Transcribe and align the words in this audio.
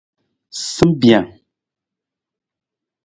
Simbijang. 0.69 1.29